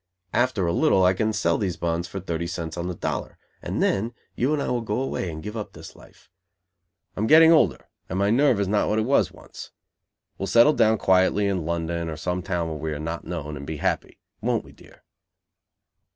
After 0.33 0.65
a 0.65 0.73
little 0.73 1.03
I 1.05 1.13
can 1.13 1.31
sell 1.31 1.59
these 1.59 1.77
bonds 1.77 2.07
for 2.07 2.19
thirty 2.19 2.47
cents 2.47 2.75
on 2.75 2.87
the 2.87 2.95
dollar 2.95 3.37
and 3.61 3.83
then 3.83 4.15
you 4.35 4.51
and 4.51 4.59
I 4.59 4.67
will 4.69 4.81
go 4.81 4.99
away 4.99 5.29
and 5.29 5.43
give 5.43 5.55
up 5.55 5.73
this 5.73 5.95
life. 5.95 6.27
I 7.15 7.19
am 7.19 7.27
getting 7.27 7.51
older 7.51 7.87
and 8.09 8.17
my 8.17 8.31
nerve 8.31 8.59
is 8.59 8.67
not 8.67 8.89
what 8.89 8.97
it 8.97 9.03
was 9.05 9.31
once. 9.31 9.69
We'll 10.39 10.47
settle 10.47 10.73
down 10.73 10.97
quietly 10.97 11.45
in 11.45 11.67
London 11.67 12.09
or 12.09 12.17
some 12.17 12.41
town 12.41 12.67
where 12.67 12.77
we 12.77 12.93
are 12.93 12.99
not 12.99 13.25
known, 13.27 13.55
and 13.55 13.67
be 13.67 13.77
happy. 13.77 14.17
Won't 14.41 14.63
we, 14.63 14.71
dear?" 14.71 15.03